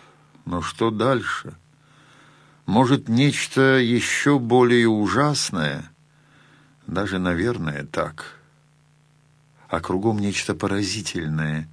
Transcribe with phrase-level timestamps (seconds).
[0.46, 1.56] но что дальше?
[2.68, 5.90] Может, нечто еще более ужасное?
[6.86, 8.36] Даже, наверное, так.
[9.68, 11.68] А кругом нечто поразительное.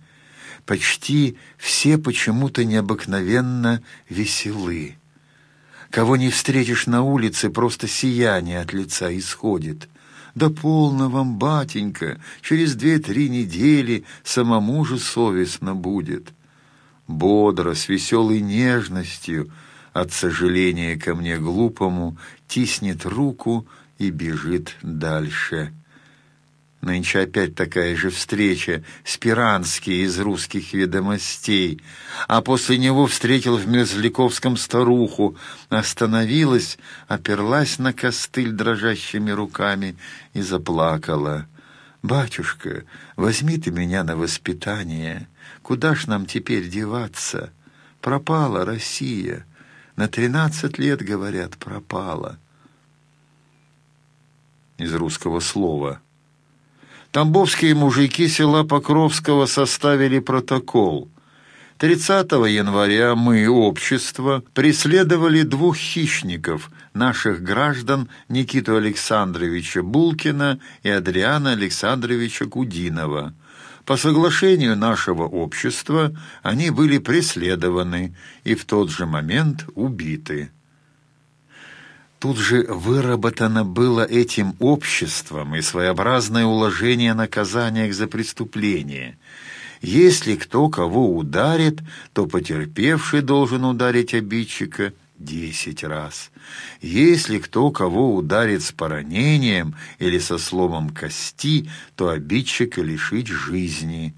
[0.65, 4.97] Почти все почему-то необыкновенно веселы.
[5.95, 9.89] Кого не встретишь на улице, просто сияние от лица исходит—
[10.35, 16.33] да полно вам, батенька, через две-три недели самому же совестно будет.
[17.07, 19.53] Бодро, с веселой нежностью,
[19.93, 22.17] от сожаления ко мне глупому,
[22.49, 23.65] тиснет руку
[23.99, 25.73] и бежит дальше.
[26.85, 31.81] Нынче опять такая же встреча, Спиранский из русских ведомостей.
[32.29, 35.35] А после него встретил в Мерзляковском старуху.
[35.71, 36.77] Остановилась,
[37.09, 39.97] оперлась на костыль дрожащими руками
[40.35, 41.47] и заплакала.
[42.03, 42.85] «Батюшка,
[43.17, 45.27] возьми ты меня на воспитание.
[45.63, 47.51] Куда ж нам теперь деваться?
[48.03, 49.47] Пропала Россия.
[49.97, 52.39] На тринадцать лет, говорят, пропала».
[54.77, 56.03] Из русского слова–
[57.15, 61.09] Тамбовские мужики села Покровского составили протокол.
[61.79, 72.47] 30 января мы, общество, преследовали двух хищников, наших граждан Никиту Александровича Булкина и Адриана Александровича
[72.47, 73.33] Кудинова.
[73.85, 80.51] По соглашению нашего общества они были преследованы и в тот же момент убиты.
[82.25, 89.19] Тут же выработано было этим обществом и своеобразное уложение о наказаниях за преступление.
[89.83, 91.81] Если кто кого ударит,
[92.15, 96.31] то потерпевший должен ударить обидчика десять раз.
[96.81, 104.15] Если кто кого ударит с поранением или со сломом кости, то обидчика лишить жизни.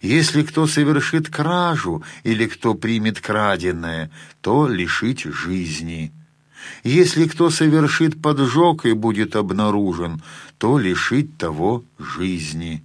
[0.00, 6.12] Если кто совершит кражу или кто примет краденое, то лишить жизни.
[6.84, 10.22] Если кто совершит поджог и будет обнаружен,
[10.58, 12.82] то лишить того жизни.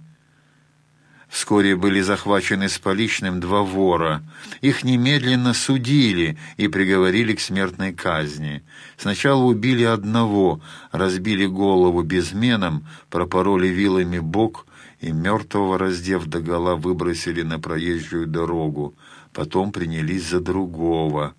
[1.34, 4.22] Вскоре были захвачены с поличным два вора.
[4.60, 8.62] Их немедленно судили и приговорили к смертной казни.
[8.96, 10.60] Сначала убили одного,
[10.92, 14.66] разбили голову безменом, пропороли вилами бок
[15.00, 18.94] и мертвого, раздев догола, выбросили на проезжую дорогу.
[19.32, 21.34] Потом принялись за другого.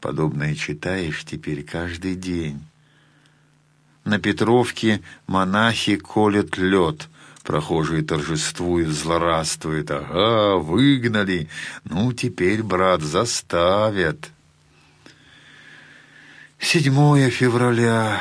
[0.00, 2.64] Подобное читаешь теперь каждый день.
[4.04, 7.08] На Петровке монахи колят лед.
[7.42, 9.90] Прохожие торжествуют, злорадствуют.
[9.90, 11.48] Ага, выгнали.
[11.84, 14.30] Ну, теперь, брат, заставят.
[16.58, 18.20] Седьмое февраля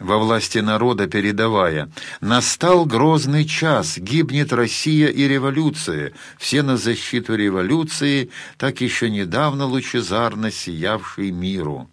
[0.00, 8.30] во власти народа передавая «Настал грозный час, гибнет Россия и революция, все на защиту революции,
[8.56, 11.88] так еще недавно лучезарно сиявшей миру».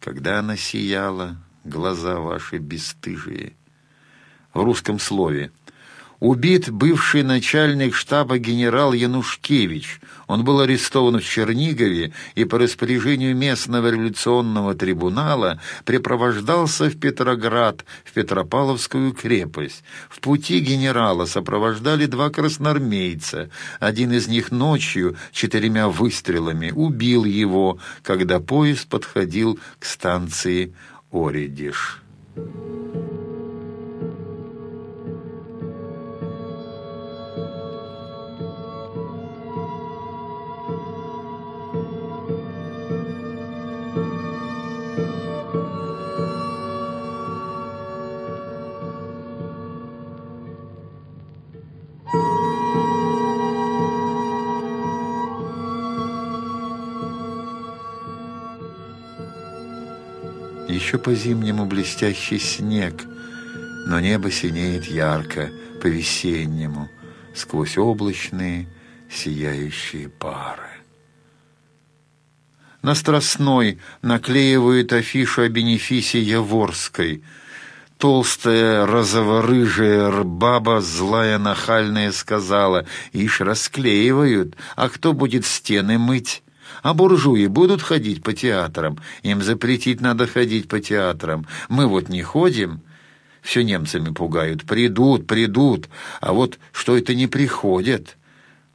[0.00, 3.54] Когда она сияла, глаза ваши бесстыжие.
[4.54, 5.50] В русском слове–
[6.22, 10.00] Убит бывший начальник штаба генерал Янушкевич.
[10.28, 18.12] Он был арестован в Чернигове и по распоряжению местного революционного трибунала припровождался в Петроград, в
[18.12, 19.82] Петропавловскую крепость.
[20.08, 23.50] В пути генерала сопровождали два красноармейца.
[23.80, 30.72] Один из них ночью четырьмя выстрелами убил его, когда поезд подходил к станции
[31.10, 32.00] Оридиш.
[60.92, 63.06] Еще по-зимнему блестящий снег,
[63.86, 65.50] но небо синеет ярко,
[65.80, 66.90] по-весеннему,
[67.34, 68.68] сквозь облачные
[69.10, 70.68] сияющие пары.
[72.82, 77.24] На Страстной наклеивают афишу о бенефисе Яворской.
[77.96, 86.42] Толстая розово-рыжая баба, злая нахальная, сказала, «Ишь, расклеивают, а кто будет стены мыть?»
[86.82, 88.98] А буржуи будут ходить по театрам?
[89.22, 91.46] Им запретить надо ходить по театрам.
[91.68, 92.80] Мы вот не ходим.
[93.40, 94.64] Все немцами пугают.
[94.64, 95.88] Придут, придут.
[96.20, 98.16] А вот что это не приходят?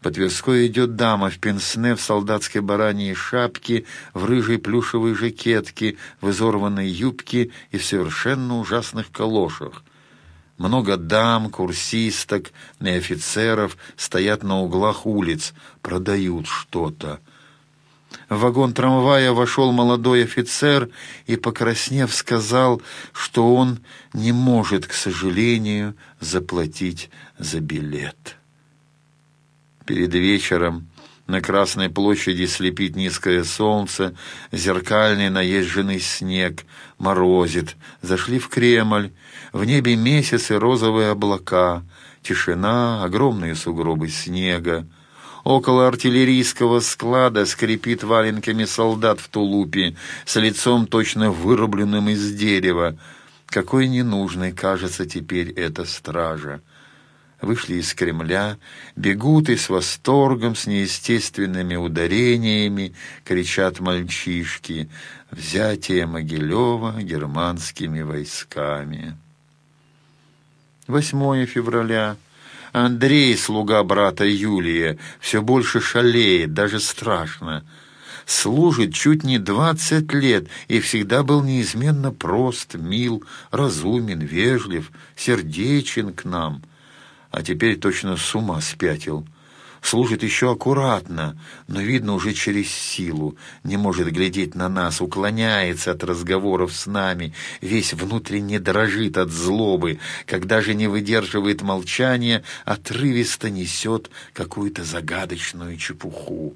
[0.01, 6.29] По Тверской идет дама в пенсне, в солдатской бараньей шапке, в рыжей плюшевой жакетке, в
[6.29, 9.83] изорванной юбке и в совершенно ужасных калошах.
[10.57, 17.19] Много дам, курсисток и офицеров стоят на углах улиц, продают что-то.
[18.29, 20.89] В вагон трамвая вошел молодой офицер
[21.25, 22.81] и, покраснев, сказал,
[23.13, 23.79] что он
[24.13, 28.37] не может, к сожалению, заплатить за билет.
[29.85, 30.89] Перед вечером
[31.27, 34.15] на Красной площади слепит низкое солнце,
[34.51, 36.65] зеркальный наезженный снег,
[36.97, 37.75] морозит.
[38.01, 39.11] Зашли в Кремль,
[39.51, 41.83] в небе месяц и розовые облака,
[42.21, 44.87] тишина, огромные сугробы снега.
[45.47, 49.95] Около артиллерийского склада скрипит валенками солдат в тулупе,
[50.25, 52.97] с лицом точно вырубленным из дерева.
[53.45, 56.59] Какой ненужной кажется теперь эта стража.
[57.39, 58.57] Вышли из Кремля,
[58.97, 64.89] бегут и с восторгом, с неестественными ударениями кричат мальчишки
[65.31, 69.15] «Взятие Могилева германскими войсками».
[70.87, 72.17] 8 февраля
[72.85, 77.65] Андрей, слуга брата Юлия, все больше шалеет, даже страшно.
[78.25, 86.25] Служит чуть не двадцать лет и всегда был неизменно прост, мил, разумен, вежлив, сердечен к
[86.25, 86.61] нам.
[87.31, 89.25] А теперь точно с ума спятил
[89.81, 96.03] служит еще аккуратно, но, видно, уже через силу, не может глядеть на нас, уклоняется от
[96.03, 104.09] разговоров с нами, весь внутренне дрожит от злобы, когда же не выдерживает молчания, отрывисто несет
[104.33, 106.55] какую-то загадочную чепуху.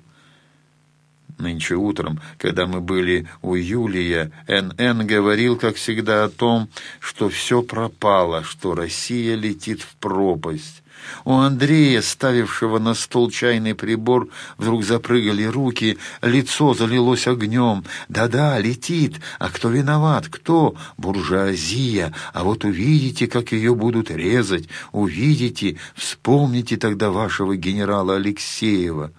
[1.42, 5.08] Нынче утром, когда мы были у Юлия, Н.Н.
[5.08, 6.70] говорил, как всегда, о том,
[7.00, 10.84] что все пропало, что Россия летит в пропасть.
[11.26, 14.30] У Андрея, ставившего на стол чайный прибор,
[14.60, 17.84] вдруг запрыгали руки, лицо залилось огнем.
[18.08, 19.20] «Да-да, летит.
[19.40, 20.28] А кто виноват?
[20.30, 20.76] Кто?
[20.98, 22.14] Буржуазия.
[22.34, 24.70] А вот увидите, как ее будут резать.
[24.92, 25.78] Увидите.
[25.96, 29.12] Вспомните тогда вашего генерала Алексеева».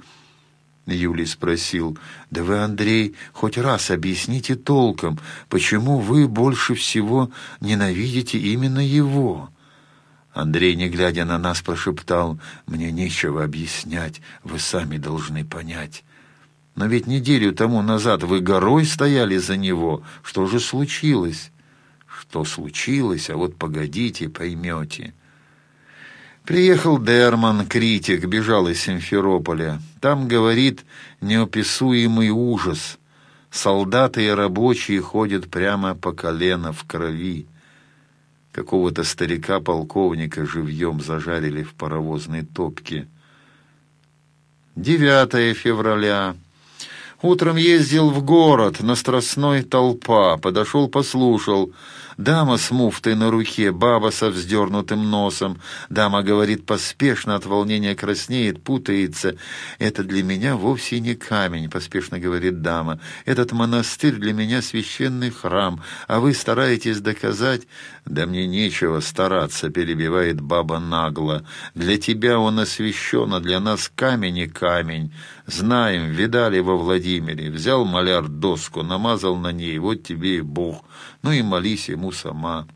[0.86, 1.96] Юлий спросил,
[2.30, 9.50] «Да вы, Андрей, хоть раз объясните толком, почему вы больше всего ненавидите именно его?»
[10.32, 16.04] Андрей, не глядя на нас, прошептал, «Мне нечего объяснять, вы сами должны понять».
[16.74, 20.02] «Но ведь неделю тому назад вы горой стояли за него.
[20.22, 21.52] Что же случилось?»
[22.06, 23.28] «Что случилось?
[23.28, 25.12] А вот погодите, поймете».
[26.44, 29.80] Приехал Дерман, критик, бежал из Симферополя.
[30.00, 30.84] Там, говорит,
[31.20, 32.98] неописуемый ужас.
[33.50, 37.46] Солдаты и рабочие ходят прямо по колено в крови.
[38.50, 43.06] Какого-то старика-полковника живьем зажарили в паровозной топке.
[44.74, 46.34] 9 февраля.
[47.22, 51.72] Утром ездил в город, на Страстной толпа, подошел, послушал.
[52.18, 55.60] Дама с муфтой на руке, баба со вздернутым носом.
[55.88, 59.36] Дама говорит поспешно, от волнения краснеет, путается.
[59.78, 63.00] «Это для меня вовсе не камень»,— поспешно говорит дама.
[63.24, 67.62] «Этот монастырь для меня священный храм, а вы стараетесь доказать...»
[68.04, 71.44] «Да мне нечего стараться»,— перебивает баба нагло.
[71.74, 75.12] «Для тебя он освящен, а для нас камень и камень.
[75.46, 76.76] Знаем, видали во
[77.20, 77.50] Владимире.
[77.50, 80.84] Взял маляр доску, намазал на ней, вот тебе и Бог.
[81.22, 82.66] Ну и молись ему сама.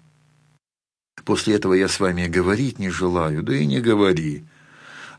[1.25, 4.45] После этого я с вами говорить не желаю, да и не говори.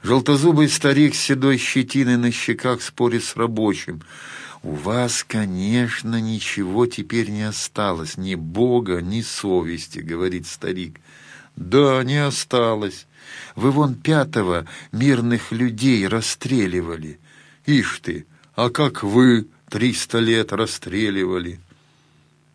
[0.03, 4.01] Желтозубый старик с седой щетиной на щеках спорит с рабочим.
[4.63, 11.00] У вас, конечно, ничего теперь не осталось, ни Бога, ни совести, говорит старик.
[11.55, 13.07] Да, не осталось.
[13.55, 17.19] Вы вон пятого мирных людей расстреливали.
[17.65, 18.25] Ишь ты,
[18.57, 21.59] А как вы триста лет расстреливали?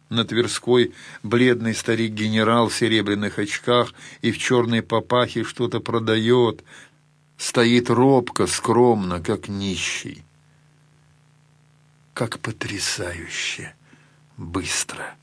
[0.09, 0.93] На Тверской
[1.23, 6.65] бледный старик-генерал в серебряных очках и в черной папахе что-то продает.
[7.37, 10.25] Стоит робко, скромно, как нищий.
[12.15, 13.73] Как потрясающе!
[14.37, 15.15] Быстро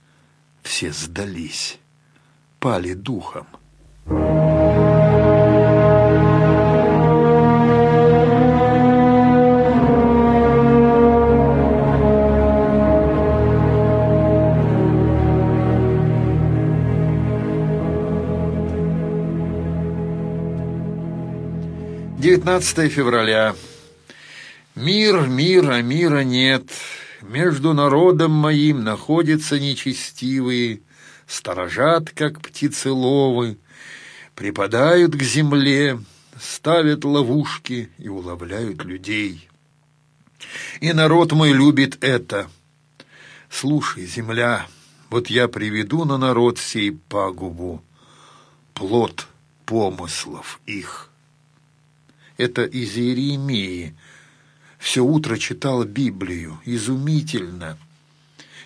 [0.63, 1.77] все сдались,
[2.61, 3.47] пали духом.
[22.59, 23.55] Девятнадцатое февраля.
[24.75, 26.69] Мир, мир, а мира нет.
[27.21, 30.81] Между народом моим находятся нечестивые,
[31.25, 33.57] Сторожат, как птицеловы,
[34.35, 36.01] Припадают к земле,
[36.37, 39.47] ставят ловушки И уловляют людей.
[40.81, 42.49] И народ мой любит это.
[43.49, 44.67] Слушай, земля,
[45.09, 47.81] вот я приведу на народ сей пагубу,
[48.73, 49.27] Плод
[49.65, 51.08] помыслов их.
[52.39, 53.93] Это из Иеремии,
[54.77, 57.77] все утро читал Библию, изумительно.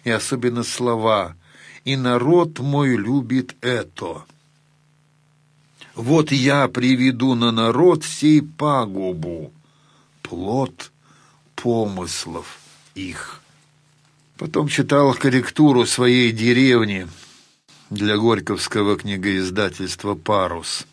[0.03, 1.35] И особенно слова
[1.83, 4.25] «И народ мой любит это».
[5.95, 9.51] Вот я приведу на народ сей пагубу,
[10.21, 10.91] плод
[11.55, 12.59] помыслов
[12.93, 13.41] их.
[14.37, 17.07] Потом читал корректуру своей деревни
[17.89, 20.85] для Горьковского книгоиздательства «Парус».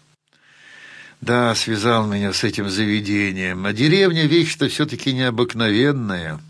[1.21, 3.67] Да, связал меня с этим заведением.
[3.67, 6.41] А деревня вещь-то все-таки необыкновенная,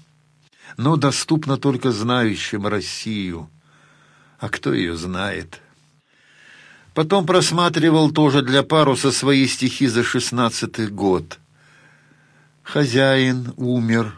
[0.76, 3.50] но доступна только знающим Россию.
[4.38, 5.60] А кто ее знает?
[6.94, 11.38] Потом просматривал тоже для паруса свои стихи за шестнадцатый год.
[12.62, 14.14] Хозяин умер,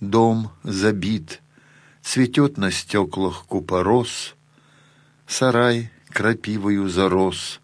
[0.00, 1.40] дом забит,
[2.02, 4.34] Цветет на стеклах купорос,
[5.26, 7.60] Сарай крапивою зарос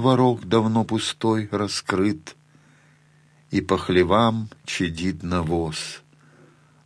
[0.00, 2.36] ворог давно пустой раскрыт,
[3.50, 6.02] И по хлевам чадит навоз.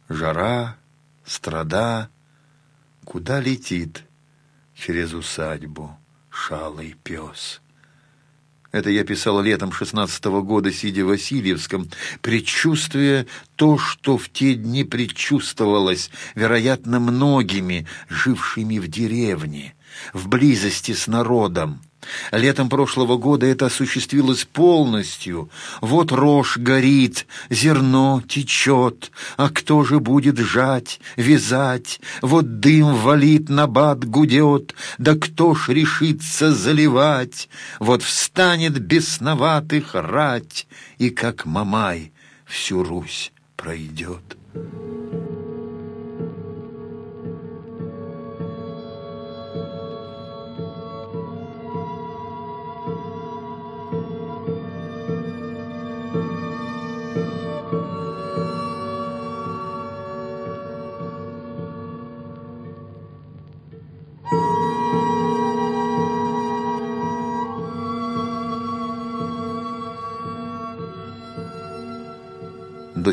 [0.09, 0.77] Жара,
[1.25, 2.09] страда,
[3.05, 4.05] куда летит
[4.75, 5.97] Через усадьбу
[6.31, 7.61] шалый пес.
[8.75, 11.89] Это я писал летом шестнадцатого года, сидя в Васильевском,
[12.23, 19.77] предчувствуя то, что в те дни предчувствовалось, вероятно, многими, жившими в деревне,
[20.13, 21.83] в близости с народом.
[22.33, 25.51] Летом прошлого года это осуществилось полностью.
[25.81, 32.01] Вот рожь горит, зерно течет, а кто же будет жать, вязать?
[32.23, 37.49] Вот дым валит, набат гудет, да кто ж решится заливать?
[37.79, 40.67] Вот встанет бесноватых рать,
[40.99, 42.13] и как Мамай
[42.47, 44.37] всю Русь пройдет.
[44.55, 45.64] до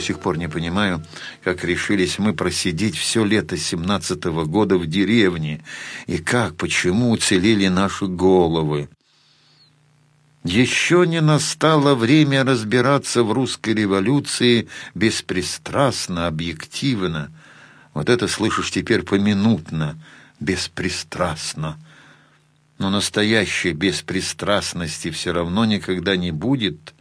[0.01, 1.05] сих пор не понимаю,
[1.43, 5.63] как решились мы просидеть все лето семнадцатого года в деревне,
[6.07, 8.89] и как, почему уцелели наши головы.
[10.43, 17.31] Еще не настало время разбираться в русской революции беспристрастно, объективно.
[17.93, 20.01] Вот это слышишь теперь поминутно,
[20.39, 21.77] беспристрастно.
[22.79, 26.93] Но настоящей беспристрастности все равно никогда не будет—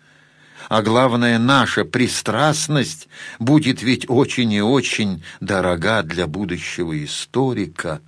[0.70, 3.08] а главное, наша пристрастность
[3.40, 8.00] будет ведь очень и очень дорога для будущего историка.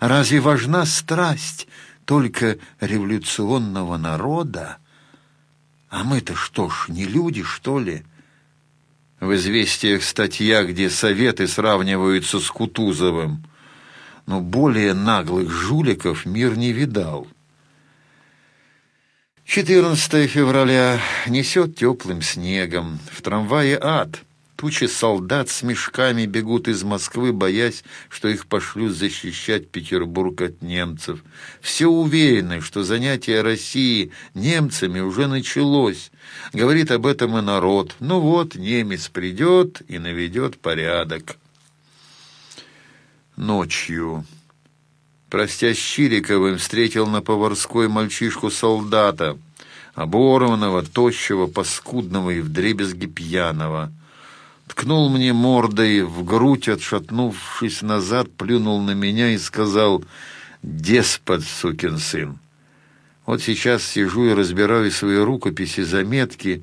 [0.00, 1.68] Разве важна страсть
[2.06, 4.78] только революционного народа?
[5.90, 8.06] А мы-то что ж, не люди, что ли?
[9.20, 13.44] В известиях статья, где советы сравниваются с Кутузовым.
[14.24, 17.26] Но более наглых жуликов мир не видал.
[19.44, 22.98] 14 февраля несет теплым снегом.
[23.10, 24.20] В трамвае ад.
[24.56, 31.24] Тучи солдат с мешками бегут из Москвы, боясь, что их пошлют защищать Петербург от немцев.
[31.60, 36.12] Все уверены, что занятие России немцами уже началось.
[36.52, 37.96] Говорит об этом и народ.
[37.98, 41.36] Ну вот, немец придет и наведет порядок.
[43.36, 44.24] Ночью
[45.32, 47.88] простясь с Чириковым, встретил на Поварской
[54.68, 60.04] ткнул мне мордой в грудь, отшатнувшись назад, плюнул на меня и сказал
[60.62, 62.38] «Деспот, сукин сын».
[63.24, 66.62] Вот сейчас сижу и разбираю свои рукописи, заметки,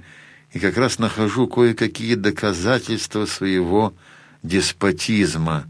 [0.54, 3.96] и как раз нахожу кое-какие доказательства своего
[4.44, 5.66] деспотизма.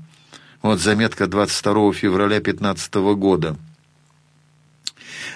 [0.62, 3.56] Вот заметка 22 февраля 15 года.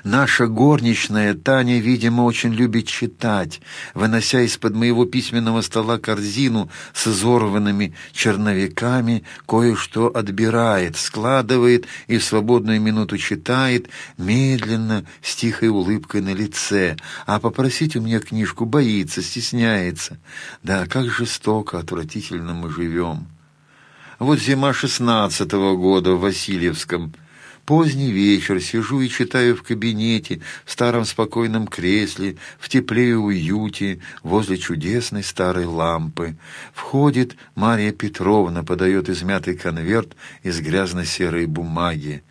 [0.04, 3.62] Наша горничная Таня, видимо, очень любит читать,
[3.94, 12.82] вынося из-под моего письменного стола корзину с изорванными черновиками, кое-что отбирает, складывает и в свободную
[12.82, 13.88] минуту читает,
[14.18, 20.18] медленно, с тихой улыбкой на лице, а попросить у меня книжку боится, стесняется.
[20.64, 23.28] Да, как жестоко, отвратительно мы живем.
[24.24, 27.14] Вот зима шестнадцатого года в Васильевском–
[27.66, 34.00] Поздний вечер, сижу и читаю в кабинете, в старом спокойном кресле, в тепле и уюте,
[34.22, 36.36] возле чудесной старой лампы.
[36.74, 42.24] Входит Мария Петровна, подает измятый конверт из грязно-серой бумаги.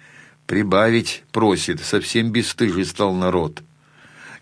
[0.47, 3.63] «Прибавить» просит, совсем бесстыжий стал народ.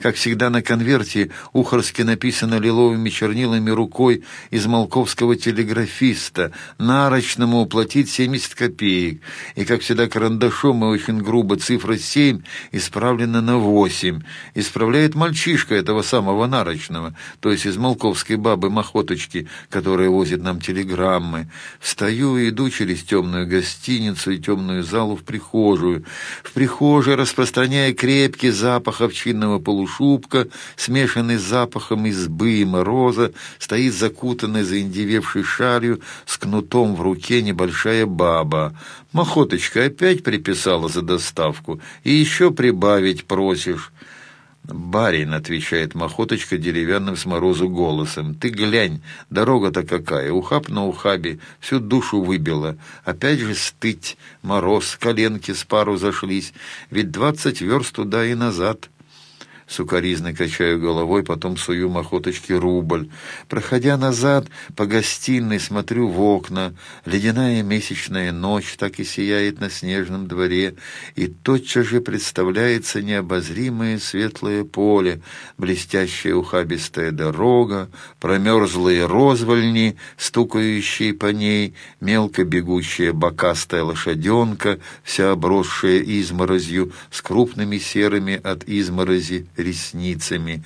[0.01, 8.55] Как всегда на конверте ухорски написано лиловыми чернилами рукой из молковского телеграфиста «Нарочному уплатить 70
[8.55, 9.21] копеек».
[9.57, 12.41] И, как всегда, карандашом и очень грубо цифра 7
[12.73, 14.23] исправлена на 8.
[14.55, 21.51] Исправляет мальчишка этого самого Нарочного, то есть из молковской бабы Махоточки, которая возит нам телеграммы.
[21.79, 26.07] Встаю и иду через темную гостиницу и темную залу в прихожую.
[26.43, 33.95] В прихожей, распространяя крепкий запах овчинного полушария, полушубка, смешанный с запахом избы и мороза, стоит
[33.95, 38.75] закутанная заиндевевшей шалью с кнутом в руке небольшая баба.
[39.13, 41.81] Махоточка опять приписала за доставку.
[42.05, 43.93] И еще прибавить просишь.
[44.63, 49.01] «Барин»,— отвечает Махоточка деревянным с морозу голосом,— «ты глянь,
[49.31, 52.77] дорога-то какая, ухаб на ухабе, всю душу выбила.
[53.03, 56.53] Опять же стыть, мороз, коленки с пару зашлись,
[56.91, 58.91] ведь двадцать верст туда и назад».
[59.71, 63.09] Сукаризно качаю головой, потом сую махоточки рубль.
[63.49, 66.75] Проходя назад по гостиной, смотрю в окна.
[67.05, 70.75] Ледяная месячная ночь так и сияет на снежном дворе,
[71.15, 75.23] и тотчас же представляется необозримое светлое поле,
[75.57, 86.91] блестящая ухабистая дорога, промерзлые розвольни, стукающие по ней, мелко бегущая бокастая лошаденка, вся обросшая изморозью,
[87.13, 90.65] с крупными серыми от изморози ресницами.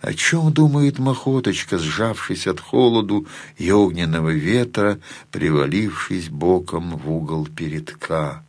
[0.00, 4.98] О чем думает Махоточка, сжавшись от холоду и огненного ветра,
[5.30, 8.44] привалившись боком в угол передка?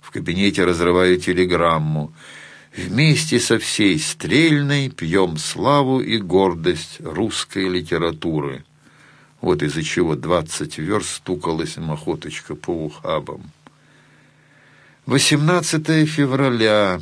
[0.00, 2.12] В кабинете разрываю телеграмму.
[2.74, 8.64] Вместе со всей стрельной пьем славу и гордость русской литературы.
[9.40, 13.42] Вот из-за чего двадцать верст стукалась Махоточка по ухабам.
[15.06, 16.98] 18 февраля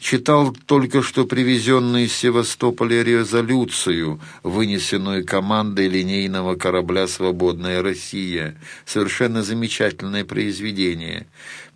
[0.00, 8.56] читал только что привезенную из Севастополя резолюцию, вынесенную командой линейного корабля «Свободная Россия».
[8.86, 11.26] Совершенно замечательное произведение.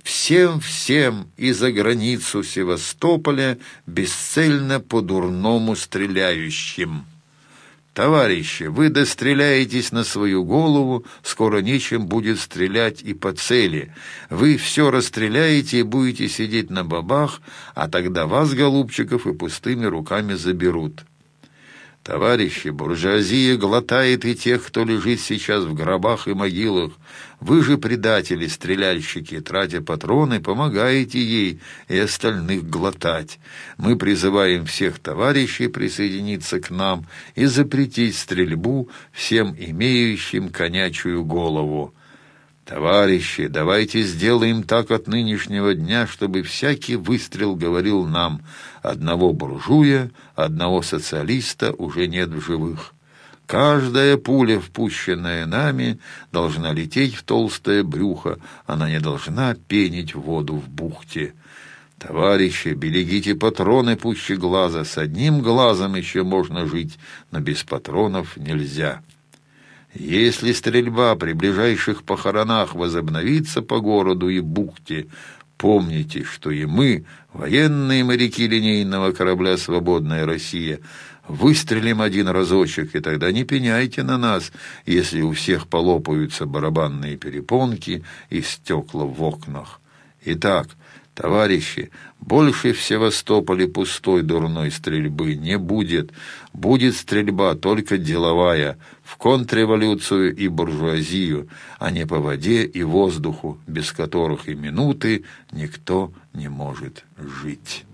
[0.03, 7.05] Всем-всем и за границу Севастополя бесцельно по-дурному стреляющим.
[7.95, 13.95] «Товарищи, вы достреляетесь на свою голову, скоро нечем будет стрелять и по цели.
[14.31, 17.41] Вы все расстреляете и будете сидеть на бабах,
[17.77, 21.05] а тогда вас, голубчиков, и пустыми руками заберут».
[22.03, 26.93] Товарищи, буржуазия глотает и тех, кто лежит сейчас в гробах и могилах.
[27.45, 33.39] Вы же, предатели, стреляльщики, тратя патроны, помогаете ей и остальных глотать.
[33.77, 37.05] Мы призываем всех товарищей присоединиться к нам
[37.35, 41.93] и запретить стрельбу всем имеющим конячую голову.
[42.65, 48.41] «Товарищи, давайте сделаем так от нынешнего дня, чтобы всякий выстрел говорил нам,
[48.81, 52.95] одного буржуя, одного социалиста уже нет в живых.
[53.47, 55.99] Каждая пуля, впущенная нами,
[56.33, 61.35] должна лететь в толстое брюхо, она не должна пенить воду в бухте».
[61.99, 64.85] «Товарищи, берегите патроны пуще глаза.
[64.85, 66.99] С одним глазом еще можно жить,
[67.31, 69.01] но без патронов нельзя».
[69.95, 75.07] Если стрельба при ближайших похоронах возобновится по городу и бухте,
[75.65, 80.81] помните, что и мы, военные моряки линейного корабля «Свободная Россия»,
[81.27, 84.53] выстрелим один разочек, и тогда не пеняйте на нас,
[84.85, 89.81] если у всех полопаются барабанные перепонки и стекла в окнах.
[90.27, 90.69] Итак,
[91.15, 96.13] Товарищи, больше в Севастополе пустой дурной стрельбы не будет.
[96.53, 101.49] Будет стрельба только деловая, в контрреволюцию и буржуазию,
[101.79, 107.85] а не по воде и воздуху, без которых и минуты никто не может жить».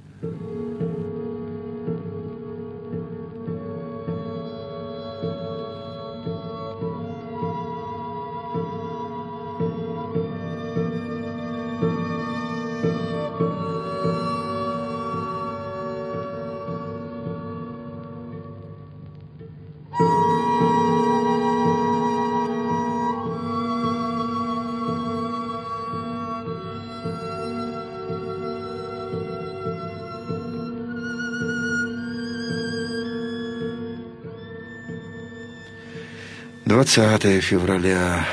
[36.71, 38.25] 20 февраля.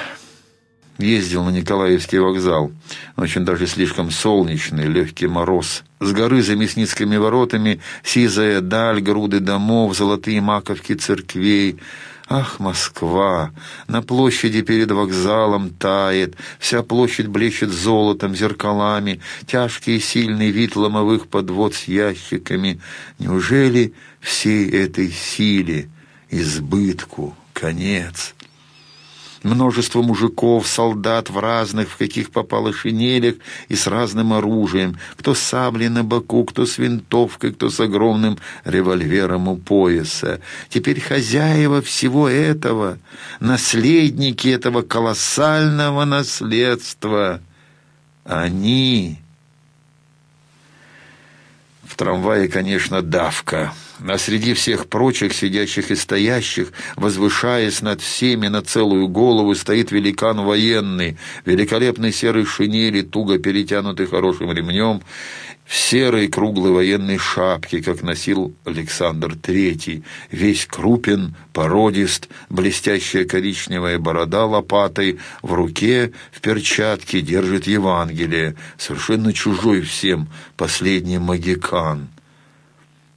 [1.00, 2.72] Ездил на Николаевский вокзал.
[3.16, 5.84] Очень даже слишком солнечный, легкий мороз.
[6.00, 11.80] С горы за Мясницкими воротами сизая даль, груды домов, золотые маковки церквей.
[12.30, 13.50] Ах, Москва!
[13.88, 21.26] На площади перед вокзалом тает, вся площадь блещет золотом, зеркалами, тяжкий и сильный вид ломовых
[21.26, 22.80] подвод с ящиками.
[23.18, 25.90] Неужели всей этой силе,
[26.30, 28.36] избытку, конец.
[29.44, 33.36] Множество мужиков, солдат в разных, в каких попало шинелях
[33.70, 34.98] и с разным оружием.
[35.16, 40.42] Кто с саблей на боку, кто с винтовкой, кто с огромным револьвером у пояса.
[40.70, 42.98] Теперь хозяева всего этого,
[43.40, 47.42] наследники этого колоссального наследства.
[48.24, 49.20] Они...
[51.98, 53.74] Трамвае, конечно, давка.
[54.08, 60.42] А среди всех прочих, сидящих и стоящих, возвышаясь над всеми на целую голову, стоит великан
[60.42, 65.02] военный, великолепный серый шинели, туго перетянутый хорошим ремнем,
[65.68, 74.46] в серой круглой военной шапке, как носил Александр Третий, весь крупен, породист, блестящая коричневая борода
[74.46, 82.08] лопатой, в руке, в перчатке держит Евангелие, совершенно чужой всем, последний магикан.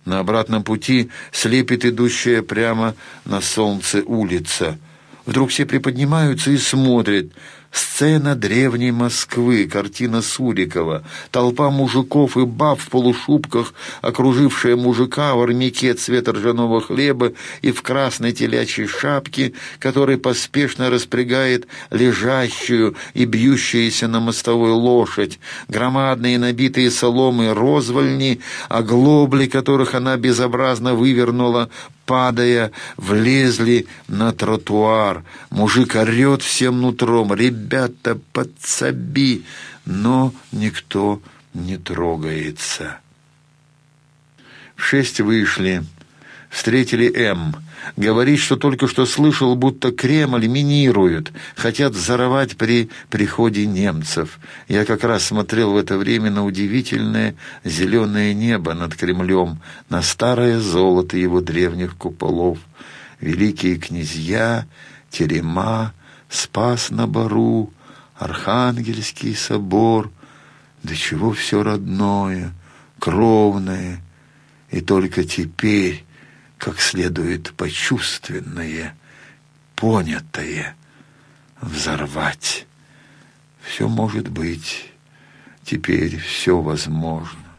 [0.04, 4.76] На обратном пути слепит идущая прямо на солнце улица.
[5.24, 7.26] Вдруг все приподнимаются и смотрят–
[7.70, 15.94] Сцена древней Москвы, картина Сурикова, толпа мужиков и баб в полушубках, окружившая мужика в армяке
[15.94, 24.18] цвета ржаного хлеба и в красной телячьей шапке, который поспешно распрягает лежащую и бьющуюся на
[24.18, 31.70] мостовой лошадь, громадные набитые соломы розвольни, оглобли которых она безобразно вывернула
[32.10, 35.22] падая, влезли на тротуар.
[35.50, 37.32] Мужик орет всем нутром.
[37.32, 39.44] «Ребята, подсоби!»
[39.84, 41.22] Но никто
[41.54, 42.98] не трогается.
[44.74, 45.84] В шесть вышли.
[46.50, 47.54] Встретили М.
[47.96, 54.40] Говорит, что только что слышал, будто Кремль минируют, хотят взорвать при приходе немцев.
[54.68, 60.58] Я как раз смотрел в это время на удивительное зеленое небо над Кремлем, на старое
[60.58, 62.58] золото его древних куполов.
[63.20, 64.66] Великие князья,
[65.08, 65.94] терема,
[66.28, 67.72] Спас на Бару,
[68.16, 70.10] Архангельский собор.
[70.82, 72.52] До чего все родное,
[72.98, 74.00] кровное.
[74.70, 76.04] И только теперь
[76.60, 78.94] как следует почувственное,
[79.76, 80.76] понятое
[81.62, 82.66] взорвать.
[83.62, 84.92] Все может быть,
[85.64, 87.49] теперь все возможно.